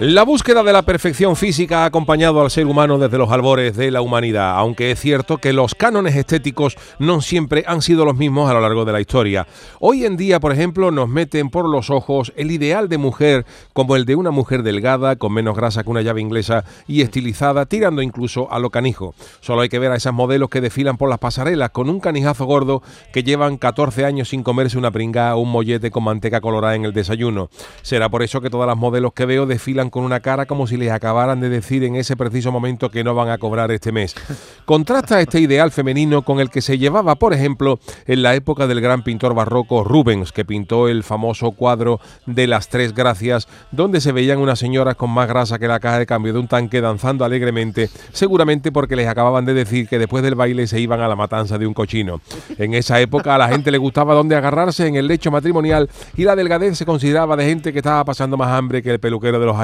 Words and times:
La 0.00 0.24
búsqueda 0.24 0.62
de 0.62 0.72
la 0.72 0.82
perfección 0.82 1.36
física 1.36 1.82
ha 1.82 1.84
acompañado 1.84 2.40
al 2.40 2.50
ser 2.50 2.66
humano 2.66 2.98
desde 2.98 3.18
los 3.18 3.30
albores 3.30 3.76
de 3.76 3.90
la 3.90 4.00
humanidad, 4.00 4.56
aunque 4.56 4.90
es 4.90 4.98
cierto 4.98 5.36
que 5.36 5.52
los 5.52 5.74
cánones 5.74 6.16
estéticos 6.16 6.76
no 6.98 7.20
siempre 7.20 7.62
han 7.66 7.82
sido 7.82 8.06
los 8.06 8.16
mismos 8.16 8.50
a 8.50 8.54
lo 8.54 8.60
largo 8.62 8.86
de 8.86 8.92
la 8.92 9.02
historia. 9.02 9.46
Hoy 9.80 10.06
en 10.06 10.16
día, 10.16 10.40
por 10.40 10.50
ejemplo, 10.50 10.90
nos 10.90 11.10
meten 11.10 11.50
por 11.50 11.68
los 11.68 11.90
ojos 11.90 12.32
el 12.36 12.50
ideal 12.50 12.88
de 12.88 12.96
mujer 12.96 13.44
como 13.74 13.94
el 13.94 14.06
de 14.06 14.16
una 14.16 14.30
mujer 14.30 14.62
delgada, 14.62 15.16
con 15.16 15.34
menos 15.34 15.54
grasa 15.54 15.84
que 15.84 15.90
una 15.90 16.02
llave 16.02 16.22
inglesa 16.22 16.64
y 16.88 17.02
estilizada, 17.02 17.66
tirando 17.66 18.00
incluso 18.00 18.50
a 18.50 18.58
lo 18.58 18.70
canijo. 18.70 19.14
Solo 19.40 19.60
hay 19.60 19.68
que 19.68 19.78
ver 19.78 19.92
a 19.92 19.96
esas 19.96 20.14
modelos 20.14 20.48
que 20.48 20.62
desfilan 20.62 20.96
por 20.96 21.10
las 21.10 21.18
pasarelas 21.18 21.70
con 21.70 21.90
un 21.90 22.00
canijazo 22.00 22.46
gordo 22.46 22.82
que 23.12 23.24
llevan 23.24 23.58
14 23.58 24.06
años 24.06 24.30
sin 24.30 24.42
comerse 24.42 24.78
una 24.78 24.90
pringá 24.90 25.36
o 25.36 25.40
un 25.40 25.52
mollete 25.52 25.90
con 25.90 26.04
manteca 26.04 26.40
colorada 26.40 26.74
en 26.74 26.86
el 26.86 26.94
desayuno. 26.94 27.50
Será 27.82 28.08
por 28.08 28.22
eso 28.22 28.40
que 28.40 28.50
todas 28.50 28.66
las 28.66 28.76
modelos 28.76 29.12
que 29.12 29.26
veo 29.26 29.44
desfilan 29.44 29.90
con 29.92 30.04
una 30.04 30.20
cara 30.20 30.46
como 30.46 30.66
si 30.66 30.78
les 30.78 30.90
acabaran 30.90 31.38
de 31.38 31.50
decir 31.50 31.84
en 31.84 31.96
ese 31.96 32.16
preciso 32.16 32.50
momento 32.50 32.90
que 32.90 33.04
no 33.04 33.14
van 33.14 33.28
a 33.28 33.36
cobrar 33.36 33.70
este 33.70 33.92
mes. 33.92 34.14
Contrasta 34.64 35.20
este 35.20 35.38
ideal 35.38 35.70
femenino 35.70 36.22
con 36.22 36.40
el 36.40 36.48
que 36.48 36.62
se 36.62 36.78
llevaba, 36.78 37.16
por 37.16 37.34
ejemplo, 37.34 37.78
en 38.06 38.22
la 38.22 38.34
época 38.34 38.66
del 38.66 38.80
gran 38.80 39.02
pintor 39.02 39.34
barroco 39.34 39.84
Rubens, 39.84 40.32
que 40.32 40.46
pintó 40.46 40.88
el 40.88 41.04
famoso 41.04 41.52
cuadro 41.52 42.00
de 42.24 42.46
las 42.46 42.68
Tres 42.68 42.94
Gracias, 42.94 43.48
donde 43.70 44.00
se 44.00 44.12
veían 44.12 44.38
unas 44.38 44.58
señoras 44.58 44.96
con 44.96 45.10
más 45.10 45.28
grasa 45.28 45.58
que 45.58 45.68
la 45.68 45.78
caja 45.78 45.98
de 45.98 46.06
cambio 46.06 46.32
de 46.32 46.38
un 46.38 46.48
tanque 46.48 46.80
danzando 46.80 47.26
alegremente, 47.26 47.90
seguramente 48.12 48.72
porque 48.72 48.96
les 48.96 49.08
acababan 49.08 49.44
de 49.44 49.52
decir 49.52 49.88
que 49.88 49.98
después 49.98 50.22
del 50.22 50.36
baile 50.36 50.66
se 50.66 50.80
iban 50.80 51.02
a 51.02 51.08
la 51.08 51.16
matanza 51.16 51.58
de 51.58 51.66
un 51.66 51.74
cochino. 51.74 52.22
En 52.56 52.72
esa 52.72 52.98
época 52.98 53.34
a 53.34 53.38
la 53.38 53.48
gente 53.48 53.70
le 53.70 53.76
gustaba 53.76 54.14
dónde 54.14 54.36
agarrarse 54.36 54.86
en 54.86 54.96
el 54.96 55.06
lecho 55.06 55.30
matrimonial 55.30 55.90
y 56.16 56.24
la 56.24 56.34
delgadez 56.34 56.78
se 56.78 56.86
consideraba 56.86 57.36
de 57.36 57.44
gente 57.44 57.74
que 57.74 57.80
estaba 57.80 58.02
pasando 58.06 58.38
más 58.38 58.48
hambre 58.48 58.82
que 58.82 58.90
el 58.90 58.98
peluquero 58.98 59.38
de 59.38 59.44
los 59.44 59.56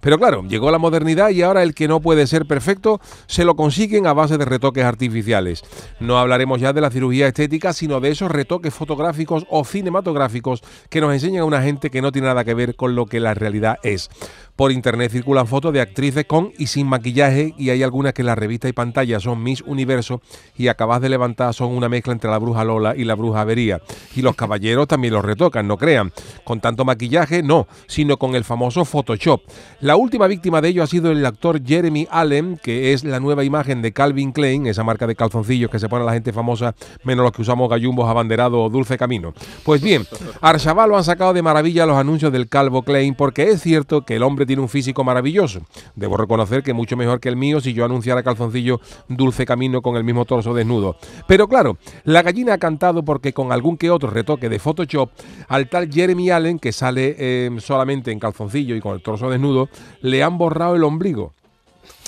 Pero 0.00 0.18
claro, 0.18 0.44
llegó 0.48 0.70
la 0.70 0.78
modernidad 0.78 1.30
y 1.30 1.42
ahora 1.42 1.62
el 1.62 1.74
que 1.74 1.88
no 1.88 2.00
puede 2.00 2.26
ser 2.26 2.46
perfecto 2.46 3.00
se 3.26 3.44
lo 3.44 3.56
consiguen 3.56 4.06
a 4.06 4.12
base 4.12 4.38
de 4.38 4.44
retoques 4.44 4.84
artificiales. 4.84 5.62
No 6.00 6.18
hablaremos 6.18 6.60
ya 6.60 6.72
de 6.72 6.80
la 6.80 6.90
cirugía 6.90 7.26
estética, 7.26 7.72
sino 7.72 8.00
de 8.00 8.10
esos 8.10 8.30
retoques 8.30 8.74
fotográficos 8.74 9.46
o 9.50 9.64
cinematográficos 9.64 10.62
que 10.88 11.00
nos 11.00 11.12
enseñan 11.12 11.42
a 11.42 11.46
una 11.46 11.62
gente 11.62 11.90
que 11.90 12.02
no 12.02 12.12
tiene 12.12 12.28
nada 12.28 12.44
que 12.44 12.54
ver 12.54 12.76
con 12.76 12.94
lo 12.94 13.06
que 13.06 13.20
la 13.20 13.34
realidad 13.34 13.78
es. 13.82 14.10
Por 14.58 14.72
internet 14.72 15.12
circulan 15.12 15.46
fotos 15.46 15.72
de 15.72 15.80
actrices 15.80 16.24
con 16.24 16.50
y 16.58 16.66
sin 16.66 16.88
maquillaje 16.88 17.54
y 17.56 17.70
hay 17.70 17.84
algunas 17.84 18.12
que 18.12 18.22
en 18.22 18.26
la 18.26 18.34
revista 18.34 18.68
y 18.68 18.72
pantalla 18.72 19.20
son 19.20 19.40
Miss 19.40 19.62
Universo 19.62 20.20
y 20.56 20.66
acabas 20.66 21.00
de 21.00 21.08
levantar 21.08 21.54
son 21.54 21.76
una 21.76 21.88
mezcla 21.88 22.12
entre 22.12 22.28
la 22.28 22.38
bruja 22.38 22.64
Lola 22.64 22.96
y 22.96 23.04
la 23.04 23.14
bruja 23.14 23.42
Avería. 23.42 23.80
Y 24.16 24.22
los 24.22 24.34
caballeros 24.34 24.88
también 24.88 25.14
los 25.14 25.24
retocan, 25.24 25.68
no 25.68 25.76
crean. 25.76 26.12
Con 26.42 26.60
tanto 26.60 26.84
maquillaje, 26.84 27.40
no, 27.40 27.68
sino 27.86 28.16
con 28.16 28.34
el 28.34 28.42
famoso 28.42 28.84
Photoshop. 28.84 29.42
La 29.80 29.94
última 29.94 30.26
víctima 30.26 30.60
de 30.60 30.70
ello 30.70 30.82
ha 30.82 30.88
sido 30.88 31.12
el 31.12 31.24
actor 31.24 31.64
Jeremy 31.64 32.08
Allen, 32.10 32.58
que 32.60 32.92
es 32.92 33.04
la 33.04 33.20
nueva 33.20 33.44
imagen 33.44 33.80
de 33.80 33.92
Calvin 33.92 34.32
Klein, 34.32 34.66
esa 34.66 34.82
marca 34.82 35.06
de 35.06 35.14
calzoncillos 35.14 35.70
que 35.70 35.78
se 35.78 35.88
pone 35.88 36.02
a 36.02 36.06
la 36.06 36.14
gente 36.14 36.32
famosa, 36.32 36.74
menos 37.04 37.22
los 37.22 37.30
que 37.30 37.42
usamos 37.42 37.70
gallumbos 37.70 38.10
abanderados 38.10 38.58
o 38.58 38.68
dulce 38.68 38.98
camino. 38.98 39.34
Pues 39.62 39.80
bien, 39.80 40.04
Arshabal 40.40 40.90
lo 40.90 40.96
han 40.96 41.04
sacado 41.04 41.32
de 41.32 41.42
maravilla 41.42 41.86
los 41.86 41.96
anuncios 41.96 42.32
del 42.32 42.48
Calvo 42.48 42.82
Klein, 42.82 43.14
porque 43.14 43.50
es 43.50 43.62
cierto 43.62 44.04
que 44.04 44.16
el 44.16 44.24
hombre 44.24 44.47
tiene 44.48 44.62
un 44.62 44.68
físico 44.68 45.04
maravilloso. 45.04 45.60
Debo 45.94 46.16
reconocer 46.16 46.64
que 46.64 46.72
mucho 46.72 46.96
mejor 46.96 47.20
que 47.20 47.28
el 47.28 47.36
mío 47.36 47.60
si 47.60 47.72
yo 47.72 47.84
anunciara 47.84 48.24
calzoncillo 48.24 48.80
dulce 49.06 49.46
camino 49.46 49.80
con 49.80 49.94
el 49.94 50.02
mismo 50.02 50.24
torso 50.24 50.54
desnudo. 50.54 50.96
Pero 51.28 51.46
claro, 51.46 51.78
la 52.02 52.22
gallina 52.22 52.54
ha 52.54 52.58
cantado 52.58 53.04
porque 53.04 53.32
con 53.32 53.52
algún 53.52 53.76
que 53.76 53.90
otro 53.90 54.10
retoque 54.10 54.48
de 54.48 54.58
Photoshop, 54.58 55.10
al 55.46 55.68
tal 55.68 55.92
Jeremy 55.92 56.30
Allen, 56.30 56.58
que 56.58 56.72
sale 56.72 57.14
eh, 57.18 57.50
solamente 57.60 58.10
en 58.10 58.18
calzoncillo 58.18 58.74
y 58.74 58.80
con 58.80 58.94
el 58.94 59.02
torso 59.02 59.30
desnudo, 59.30 59.68
le 60.00 60.24
han 60.24 60.38
borrado 60.38 60.74
el 60.74 60.82
ombligo 60.82 61.34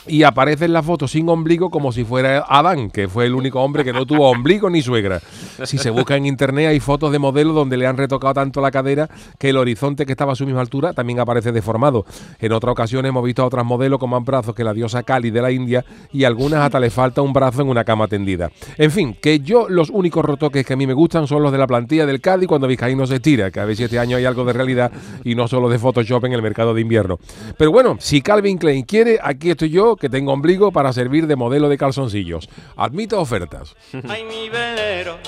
y 0.07 0.23
aparece 0.23 0.65
en 0.65 0.73
la 0.73 0.83
foto 0.83 1.07
sin 1.07 1.29
ombligo 1.29 1.71
como 1.71 1.93
si 1.93 2.05
fuera 2.05 2.45
Adán, 2.49 2.91
que 2.91 3.09
fue 3.09 3.27
el 3.27 3.35
único 3.35 3.61
hombre 3.61 3.85
que 3.85 3.93
no 3.93 4.07
tuvo 4.07 4.31
ombligo 4.31 4.71
ni 4.71 4.83
suegra. 4.83 5.21
Si 5.65 5.79
se 5.79 5.91
busca 5.91 6.17
en 6.17 6.27
internet 6.27 6.69
hay 6.69 6.81
fotos 6.81 7.13
de 7.13 7.19
modelos 7.19 7.55
donde 7.55 7.77
le 7.77 7.87
han 7.87 7.97
retocado 7.97 8.35
tanto 8.35 8.61
la 8.61 8.71
cadera 8.71 9.09
que 9.39 9.51
el 9.51 9.57
horizonte 9.57 10.07
que 10.07 10.13
estaba 10.13 10.33
a 10.33 10.37
su 10.37 10.47
misma 10.47 10.61
altura 10.61 10.93
también 10.93 11.21
aparece 11.21 11.53
deformado. 11.53 12.05
En 12.39 12.53
otra 12.53 12.73
ocasión 12.73 13.05
hemos 13.07 13.25
visto 13.25 13.43
a 13.43 13.47
otras 13.47 13.65
modelos 13.65 13.99
con 13.99 14.11
más 14.11 14.25
brazos 14.25 14.55
que 14.55 14.65
la 14.65 14.73
diosa 14.73 15.03
Kali 15.03 15.31
de 15.31 15.43
la 15.43 15.51
India 15.51 15.85
y 16.13 16.25
algunas 16.25 16.61
hasta 16.61 16.81
le 16.81 16.91
falta 16.91 17.23
un 17.23 17.33
brazo 17.33 17.63
en 17.63 17.69
una 17.69 17.85
cama 17.85 18.09
tendida. 18.09 18.51
En 18.79 18.91
fin, 18.91 19.17
que 19.21 19.41
yo 19.41 19.69
los 19.69 19.91
únicos 19.91 20.25
retoques 20.25 20.65
que 20.65 20.73
a 20.73 20.77
mí 20.77 20.87
me 20.87 20.95
gustan 20.95 21.27
son 21.27 21.43
los 21.43 21.53
de 21.53 21.59
la 21.59 21.67
plantilla 21.67 22.07
del 22.07 22.21
Cádiz 22.21 22.49
cuando 22.49 22.67
Vizcaíno 22.67 23.07
se 23.07 23.17
estira, 23.17 23.51
que 23.51 23.61
a 23.61 23.65
ver 23.65 23.77
si 23.77 23.85
este 23.85 23.99
año 23.99 24.17
hay 24.17 24.25
algo 24.25 24.45
de 24.45 24.53
realidad 24.53 24.91
y 25.25 25.35
no 25.35 25.47
solo 25.49 25.69
de 25.69 25.79
Photoshop 25.79 26.25
en 26.25 26.33
el 26.33 26.43
mercado 26.43 26.75
de 26.75 26.81
invierno. 26.81 27.19
Pero 27.57 27.71
bueno, 27.71 27.97
si 28.01 28.23
Calvin 28.23 28.59
Klein 28.59 28.85
quiere, 28.85 29.19
aquí 29.23 29.51
estoy 29.51 29.71
yo 29.91 29.97
que 29.97 30.09
tengo 30.09 30.33
ombligo 30.33 30.71
para 30.73 30.93
servir 30.93 31.27
de 31.27 31.37
modelo 31.37 31.69
de 31.69 31.77
calzoncillos. 31.79 32.49
Admito 32.77 33.21
ofertas. 33.21 33.75
Ay, 34.09 34.25
mi 34.25 34.49
velero, 34.49 35.19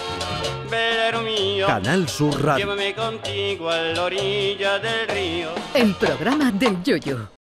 velero 0.70 1.22
mío, 1.22 1.66
Canal 1.66 2.08
Sur 2.08 2.40
Radio. 2.42 2.64
llévame 2.64 2.94
contigo 2.94 3.68
a 3.68 3.78
la 3.78 4.04
orilla 4.04 4.78
del 4.78 5.08
río. 5.08 5.48
El 5.74 5.94
programa 5.94 6.50
del 6.52 6.82
Yoyo. 6.82 7.28